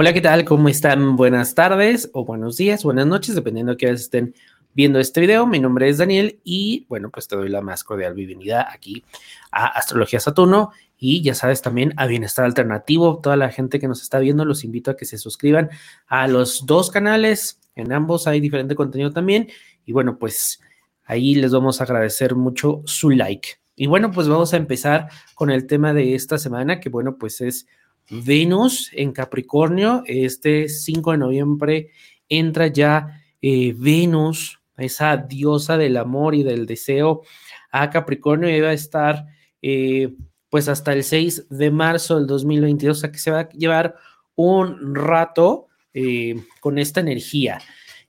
[0.00, 0.44] Hola, ¿qué tal?
[0.44, 1.16] ¿Cómo están?
[1.16, 4.32] Buenas tardes o buenos días, buenas noches, dependiendo de que estén
[4.72, 5.44] viendo este video.
[5.44, 9.02] Mi nombre es Daniel y bueno, pues te doy la más cordial bienvenida aquí
[9.50, 13.18] a Astrología Saturno y ya sabes también a Bienestar Alternativo.
[13.18, 15.68] Toda la gente que nos está viendo, los invito a que se suscriban
[16.06, 17.58] a los dos canales.
[17.74, 19.48] En ambos hay diferente contenido también
[19.84, 20.60] y bueno, pues
[21.06, 23.48] ahí les vamos a agradecer mucho su like.
[23.74, 27.40] Y bueno, pues vamos a empezar con el tema de esta semana, que bueno, pues
[27.40, 27.66] es
[28.10, 30.02] Venus en Capricornio.
[30.06, 31.90] Este 5 de noviembre
[32.28, 37.22] entra ya eh, Venus esa diosa del amor y del deseo
[37.70, 39.26] a Capricornio y va a estar
[39.60, 40.14] eh,
[40.48, 43.96] pues hasta el 6 de marzo del 2022, o sea que se va a llevar
[44.34, 47.60] un rato eh, con esta energía.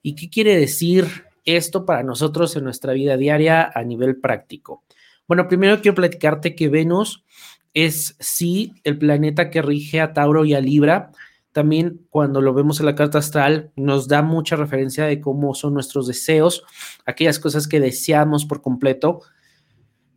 [0.02, 1.06] ¿Y qué quiere decir
[1.44, 4.84] esto para nosotros en nuestra vida diaria a nivel práctico?
[5.28, 7.24] Bueno, primero quiero platicarte que Venus
[7.86, 11.12] es sí el planeta que rige a Tauro y a Libra,
[11.52, 15.74] también cuando lo vemos en la carta astral nos da mucha referencia de cómo son
[15.74, 16.64] nuestros deseos,
[17.06, 19.22] aquellas cosas que deseamos por completo.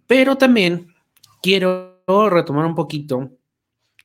[0.06, 0.94] Pero también
[1.42, 3.30] quiero retomar un poquito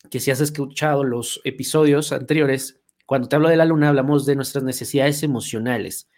[0.09, 4.35] que si has escuchado los episodios anteriores, cuando te hablo de la luna hablamos de
[4.35, 6.09] nuestras necesidades emocionales.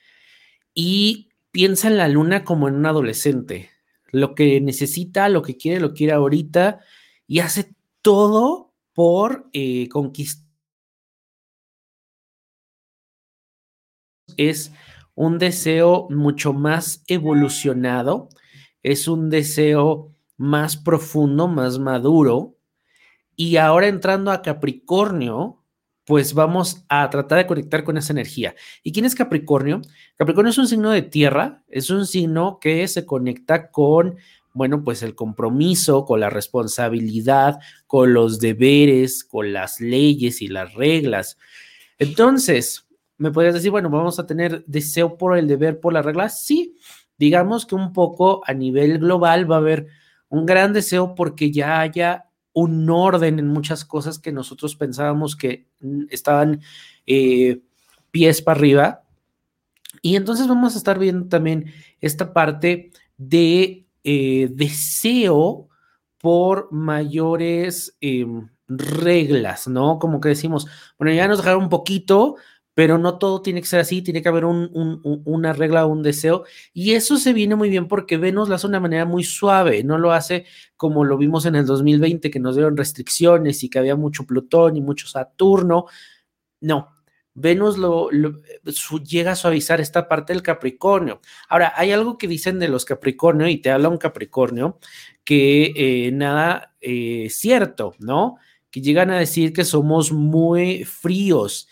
[0.75, 3.71] Y piensa en la luna como en un adolescente.
[4.11, 6.79] Lo que necesita, lo que quiere, lo quiere ahorita
[7.29, 10.49] y hace todo por eh, conquistar
[14.37, 14.71] es
[15.15, 18.29] un deseo mucho más evolucionado,
[18.83, 22.55] es un deseo más profundo, más maduro.
[23.35, 25.63] Y ahora entrando a Capricornio,
[26.05, 28.55] pues vamos a tratar de conectar con esa energía.
[28.81, 29.81] ¿Y quién es Capricornio?
[30.15, 34.17] Capricornio es un signo de tierra, es un signo que se conecta con,
[34.53, 40.73] bueno, pues el compromiso, con la responsabilidad, con los deberes, con las leyes y las
[40.73, 41.37] reglas.
[41.97, 42.87] Entonces,
[43.17, 46.43] me podrías decir, bueno, vamos a tener deseo por el deber, por las reglas.
[46.45, 46.77] Sí,
[47.17, 49.87] digamos que un poco a nivel global va a haber
[50.29, 55.67] un gran deseo porque ya haya un orden en muchas cosas que nosotros pensábamos que
[56.09, 56.61] estaban
[57.05, 57.61] eh,
[58.11, 59.03] pies para arriba.
[60.01, 65.69] Y entonces vamos a estar viendo también esta parte de eh, deseo
[66.19, 69.99] por mayores em, reglas, ¿no?
[69.99, 70.67] Como que decimos,
[70.97, 72.35] bueno, ya nos dejaron un poquito,
[72.75, 76.93] pero no todo tiene que ser así, tiene que haber una regla un deseo, y
[76.93, 79.97] eso se viene muy bien porque Venus lo hace de una manera muy suave, no
[79.97, 80.45] lo hace
[80.77, 84.77] como lo vimos en el 2020, que nos dieron restricciones y que había mucho Plutón
[84.77, 85.87] y mucho Saturno,
[86.61, 86.89] no.
[87.39, 88.09] Venus lo,
[89.03, 91.21] llega a suavizar esta parte del Capricornio.
[91.47, 94.77] Ahora, hay algo que dicen de los Capricornio y te habla un Capricornio
[95.23, 98.37] que eh, nada eh, cierto, ¿no?
[98.71, 101.67] Que llegan a decir que somos muy fríos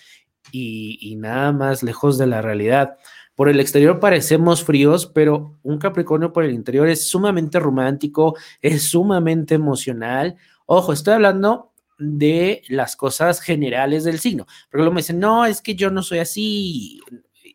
[0.51, 2.97] y, nada más lejos de la realidad.
[3.35, 8.83] Por el exterior parecemos fríos, pero un Capricornio por el interior es sumamente romántico, es
[8.83, 10.38] sumamente emocional.
[10.66, 14.46] Ojo, estoy hablando de las cosas generales del signo.
[14.69, 17.00] Porque luego me dicen, no, es que yo no soy así.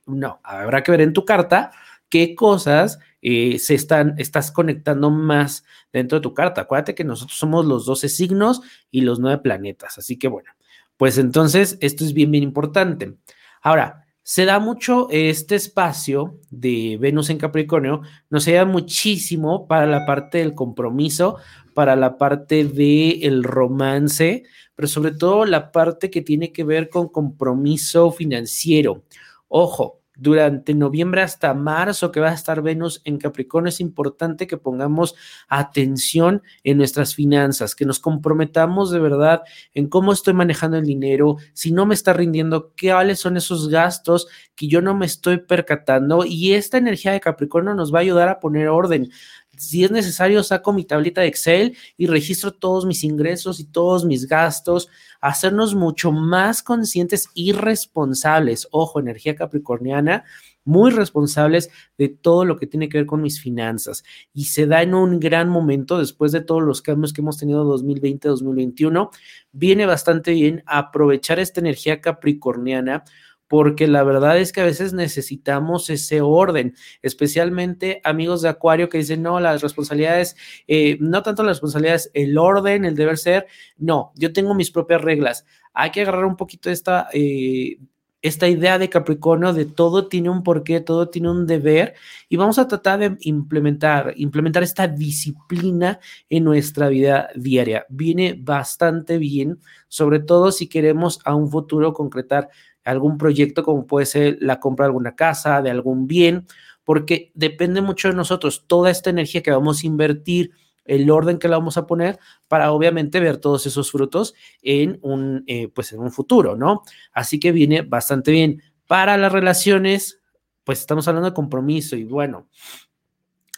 [0.07, 1.71] No, habrá que ver en tu carta
[2.09, 6.63] qué cosas eh, se están, estás conectando más dentro de tu carta.
[6.63, 8.61] Acuérdate que nosotros somos los 12 signos
[8.91, 9.99] y los 9 planetas.
[9.99, 10.51] Así que bueno,
[10.97, 13.17] pues entonces, esto es bien, bien importante.
[13.63, 20.07] Ahora, se da mucho este espacio de Venus en Capricornio, nos da muchísimo para la
[20.07, 21.39] parte del compromiso,
[21.75, 24.45] para la parte del romance,
[24.75, 29.05] pero sobre todo la parte que tiene que ver con compromiso financiero.
[29.49, 34.57] Ojo, durante noviembre hasta marzo que va a estar Venus en Capricornio, es importante que
[34.57, 35.15] pongamos
[35.49, 39.43] atención en nuestras finanzas, que nos comprometamos de verdad
[39.75, 44.29] en cómo estoy manejando el dinero, si no me está rindiendo, cuáles son esos gastos
[44.55, 48.29] que yo no me estoy percatando y esta energía de Capricornio nos va a ayudar
[48.29, 49.11] a poner orden.
[49.59, 54.07] Si es necesario, saco mi tablita de Excel y registro todos mis ingresos y todos
[54.07, 54.89] mis gastos,
[55.21, 58.67] hacernos mucho más conscientes y responsables.
[58.71, 60.25] Ojo, energía capricorniana,
[60.65, 61.69] muy responsables
[61.99, 64.05] de todo lo que tiene que ver con mis finanzas.
[64.33, 67.65] Y se da en un gran momento después de todos los cambios que hemos tenido
[67.79, 69.11] 2020-2021.
[69.53, 73.05] Viene bastante bien aprovechar esta energía capricorniana
[73.53, 78.97] porque la verdad es que a veces necesitamos ese orden, especialmente amigos de Acuario que
[78.97, 83.47] dicen, no, las responsabilidades, eh, no tanto las responsabilidades, el orden, el deber ser,
[83.77, 85.45] no, yo tengo mis propias reglas.
[85.75, 87.77] Hay que agarrar un poquito esta, eh,
[88.23, 91.95] esta idea de Capricornio de todo tiene un porqué, todo tiene un deber
[92.29, 96.01] y vamos a tratar de implementar, implementar esta disciplina
[96.31, 97.85] en nuestra vida diaria.
[97.91, 99.59] Viene bastante bien,
[99.89, 102.49] sobre todo si queremos a un futuro concretar
[102.85, 106.47] algún proyecto como puede ser la compra de alguna casa, de algún bien,
[106.85, 110.53] porque depende mucho de nosotros toda esta energía que vamos a invertir
[110.85, 112.19] el orden que la vamos a poner
[112.49, 116.83] para obviamente ver todos esos frutos en un, eh, pues en un futuro, ¿no?
[117.13, 118.63] Así que viene bastante bien.
[118.87, 120.21] Para las relaciones,
[120.65, 122.49] pues estamos hablando de compromiso y bueno,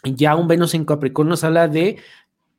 [0.03, 1.97] ya un Venus en Capricornio nos habla de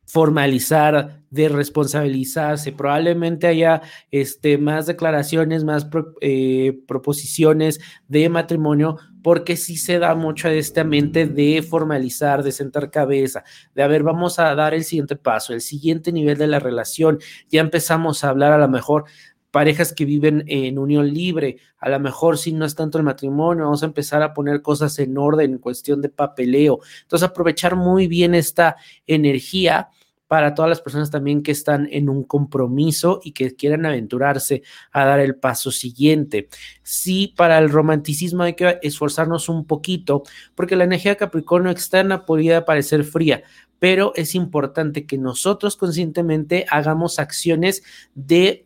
[0.07, 2.71] formalizar, de responsabilizarse.
[2.71, 5.87] Probablemente haya este, más declaraciones, más
[6.21, 12.53] eh, proposiciones de matrimonio, porque sí se da mucho a esta mente de formalizar, de
[12.53, 13.43] sentar cabeza,
[13.75, 17.19] de a ver, vamos a dar el siguiente paso, el siguiente nivel de la relación.
[17.49, 19.03] Ya empezamos a hablar a lo mejor
[19.51, 23.65] parejas que viven en unión libre, a lo mejor si no es tanto el matrimonio,
[23.65, 26.79] vamos a empezar a poner cosas en orden en cuestión de papeleo.
[27.01, 29.89] Entonces, aprovechar muy bien esta energía
[30.27, 35.05] para todas las personas también que están en un compromiso y que quieran aventurarse a
[35.05, 36.49] dar el paso siguiente.
[36.83, 40.23] Sí, para el romanticismo hay que esforzarnos un poquito,
[40.55, 43.43] porque la energía Capricornio externa podría parecer fría,
[43.79, 47.83] pero es importante que nosotros conscientemente hagamos acciones
[48.15, 48.63] de,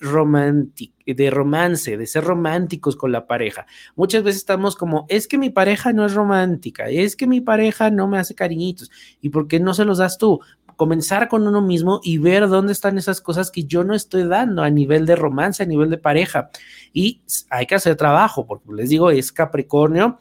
[1.05, 3.65] de romance, de ser románticos con la pareja.
[3.95, 7.89] Muchas veces estamos como, es que mi pareja no es romántica, es que mi pareja
[7.89, 8.89] no me hace cariñitos.
[9.19, 10.39] ¿Y por qué no se los das tú?
[10.81, 14.63] Comenzar con uno mismo y ver dónde están esas cosas que yo no estoy dando
[14.63, 16.49] a nivel de romance, a nivel de pareja.
[16.91, 20.17] Y hay que hacer trabajo, porque les digo, es Capricornio,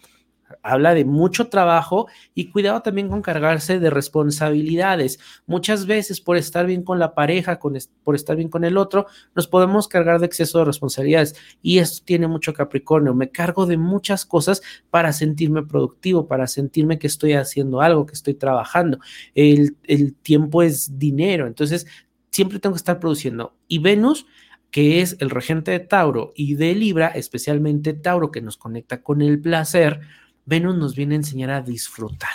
[0.62, 5.18] habla de mucho trabajo y cuidado también con cargarse de responsabilidades.
[5.46, 9.06] Muchas veces por estar bien con la pareja, con, por estar bien con el otro,
[9.34, 13.14] nos podemos cargar de exceso de responsabilidades y esto tiene mucho Capricornio.
[13.14, 18.14] Me cargo de muchas cosas para sentirme productivo, para sentirme que estoy haciendo algo, que
[18.14, 18.98] estoy trabajando.
[19.34, 21.86] El, el tiempo es dinero, entonces
[22.30, 23.54] siempre tengo que estar produciendo.
[23.68, 24.26] Y Venus
[24.70, 29.20] que es el regente de Tauro y de Libra, especialmente Tauro, que nos conecta con
[29.22, 30.00] el placer,
[30.44, 32.30] Venus nos viene a enseñar a disfrutar.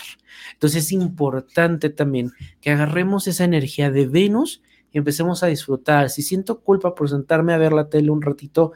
[0.53, 2.31] Entonces es importante también
[2.61, 4.61] que agarremos esa energía de Venus
[4.91, 6.09] y empecemos a disfrutar.
[6.09, 8.71] Si siento culpa por sentarme a ver la tele un ratito,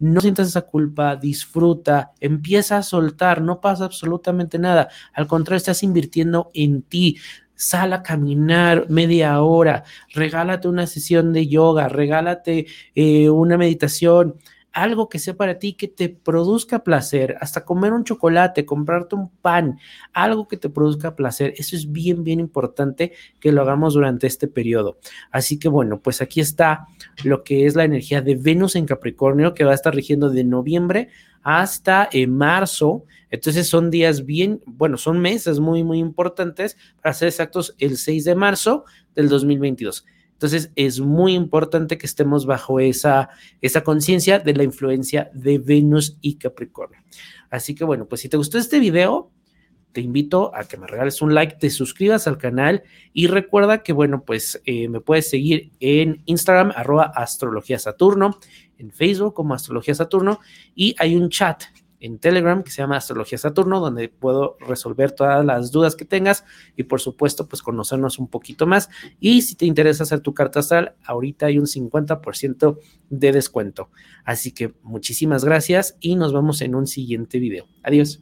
[0.00, 4.88] no sientas esa culpa, disfruta, empieza a soltar, no pasa absolutamente nada.
[5.12, 7.18] Al contrario, estás invirtiendo en ti.
[7.54, 9.84] Sal a caminar media hora,
[10.14, 14.36] regálate una sesión de yoga, regálate eh, una meditación,
[14.72, 19.28] algo que sea para ti, que te produzca placer, hasta comer un chocolate, comprarte un
[19.28, 19.78] pan,
[20.12, 21.54] algo que te produzca placer.
[21.56, 24.98] Eso es bien, bien importante que lo hagamos durante este periodo.
[25.30, 26.86] Así que bueno, pues aquí está
[27.24, 30.44] lo que es la energía de Venus en Capricornio, que va a estar rigiendo de
[30.44, 31.08] noviembre
[31.42, 33.04] hasta eh, marzo.
[33.30, 38.24] Entonces son días bien, bueno, son meses muy, muy importantes para ser exactos el 6
[38.24, 38.84] de marzo
[39.14, 40.04] del 2022.
[40.40, 43.28] Entonces es muy importante que estemos bajo esa,
[43.60, 46.98] esa conciencia de la influencia de Venus y Capricornio.
[47.50, 49.30] Así que bueno, pues si te gustó este video,
[49.92, 53.92] te invito a que me regales un like, te suscribas al canal y recuerda que,
[53.92, 58.38] bueno, pues eh, me puedes seguir en Instagram, arroba astrología Saturno,
[58.78, 60.40] en Facebook como astrología Saturno
[60.74, 61.64] y hay un chat
[62.00, 66.44] en Telegram que se llama Astrología Saturno, donde puedo resolver todas las dudas que tengas
[66.76, 68.88] y por supuesto pues conocernos un poquito más.
[69.20, 72.78] Y si te interesa hacer tu carta astral, ahorita hay un 50%
[73.10, 73.90] de descuento.
[74.24, 77.66] Así que muchísimas gracias y nos vemos en un siguiente video.
[77.82, 78.20] Adiós.